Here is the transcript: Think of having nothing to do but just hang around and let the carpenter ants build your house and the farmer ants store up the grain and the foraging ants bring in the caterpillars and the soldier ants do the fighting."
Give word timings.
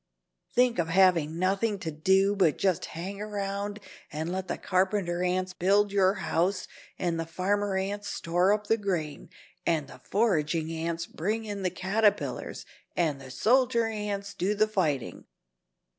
Think 0.55 0.79
of 0.79 0.87
having 0.89 1.37
nothing 1.37 1.77
to 1.77 1.91
do 1.91 2.35
but 2.35 2.57
just 2.57 2.85
hang 2.97 3.21
around 3.21 3.79
and 4.11 4.31
let 4.31 4.47
the 4.47 4.57
carpenter 4.57 5.21
ants 5.23 5.53
build 5.53 5.91
your 5.91 6.15
house 6.15 6.67
and 6.97 7.19
the 7.19 7.25
farmer 7.27 7.77
ants 7.77 8.07
store 8.07 8.51
up 8.51 8.65
the 8.65 8.77
grain 8.77 9.29
and 9.63 9.87
the 9.87 10.01
foraging 10.03 10.71
ants 10.71 11.05
bring 11.05 11.45
in 11.45 11.61
the 11.61 11.69
caterpillars 11.69 12.65
and 12.97 13.21
the 13.21 13.29
soldier 13.29 13.85
ants 13.85 14.33
do 14.33 14.55
the 14.55 14.67
fighting." 14.67 15.25